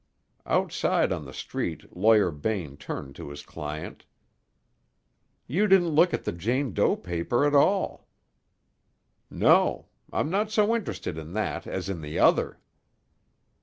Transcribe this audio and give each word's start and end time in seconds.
Outside 0.47 1.11
in 1.11 1.25
the 1.25 1.31
street, 1.33 1.95
Lawyer 1.95 2.31
Bain 2.31 2.75
turned 2.75 3.15
to 3.17 3.29
his 3.29 3.43
client. 3.43 4.03
"You 5.45 5.67
didn't 5.67 5.89
look 5.89 6.11
at 6.11 6.23
the 6.25 6.31
Jane 6.31 6.73
Doe 6.73 6.95
paper 6.95 7.45
at 7.45 7.53
all." 7.53 8.07
"No. 9.29 9.89
I'm 10.11 10.31
not 10.31 10.49
so 10.49 10.75
interested 10.75 11.19
in 11.19 11.33
that 11.33 11.67
as 11.67 11.87
in 11.87 12.01
the 12.01 12.17
other." 12.17 12.59